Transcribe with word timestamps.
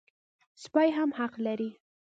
سپي 0.63 0.89
هم 0.97 1.09
حق 1.17 1.33
لري. 1.45 1.69